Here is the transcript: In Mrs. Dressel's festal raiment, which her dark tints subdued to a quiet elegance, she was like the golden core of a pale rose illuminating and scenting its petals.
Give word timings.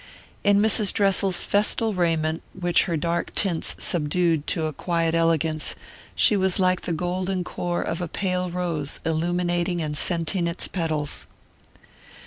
In 0.43 0.59
Mrs. 0.59 0.91
Dressel's 0.91 1.43
festal 1.43 1.93
raiment, 1.93 2.41
which 2.59 2.85
her 2.85 2.97
dark 2.97 3.35
tints 3.35 3.75
subdued 3.77 4.47
to 4.47 4.65
a 4.65 4.73
quiet 4.73 5.13
elegance, 5.13 5.75
she 6.15 6.35
was 6.35 6.57
like 6.59 6.81
the 6.81 6.91
golden 6.91 7.43
core 7.43 7.83
of 7.83 8.01
a 8.01 8.07
pale 8.07 8.49
rose 8.49 8.99
illuminating 9.05 9.79
and 9.79 9.95
scenting 9.95 10.47
its 10.47 10.67
petals. 10.67 11.27